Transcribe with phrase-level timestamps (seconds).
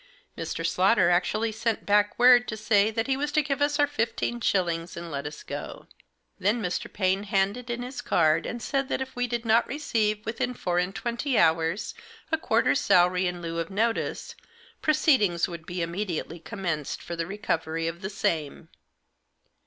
[0.35, 0.65] Mr.
[0.65, 4.41] Slaughter actually sent back word to say that he was to give us our fifteen
[4.41, 5.85] shillings and let us go.
[6.39, 6.91] Then Mr.
[6.91, 10.79] Paine handed in his card, and said that if we did not receive, within four
[10.79, 11.93] and twenty hours,
[12.31, 14.33] a quarter's salary in lieu of notice,
[14.81, 18.69] proceedings would be imme diately commenced for the recovery of the same.